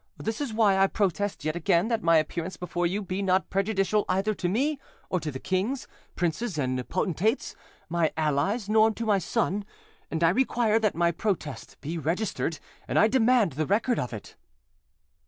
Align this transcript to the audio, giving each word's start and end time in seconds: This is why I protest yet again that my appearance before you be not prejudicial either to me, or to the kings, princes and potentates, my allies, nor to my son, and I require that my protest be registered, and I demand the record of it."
This 0.17 0.41
is 0.41 0.51
why 0.51 0.79
I 0.79 0.87
protest 0.87 1.45
yet 1.45 1.55
again 1.55 1.87
that 1.89 2.01
my 2.01 2.17
appearance 2.17 2.57
before 2.57 2.87
you 2.87 3.03
be 3.03 3.21
not 3.21 3.51
prejudicial 3.51 4.03
either 4.09 4.33
to 4.33 4.49
me, 4.49 4.79
or 5.11 5.19
to 5.19 5.29
the 5.29 5.37
kings, 5.37 5.87
princes 6.15 6.57
and 6.57 6.89
potentates, 6.89 7.53
my 7.87 8.11
allies, 8.17 8.67
nor 8.67 8.89
to 8.91 9.05
my 9.05 9.19
son, 9.19 9.63
and 10.09 10.23
I 10.23 10.29
require 10.29 10.79
that 10.79 10.95
my 10.95 11.11
protest 11.11 11.79
be 11.81 11.99
registered, 11.99 12.57
and 12.87 12.97
I 12.97 13.07
demand 13.09 13.51
the 13.51 13.67
record 13.67 13.99
of 13.99 14.11
it." 14.11 14.35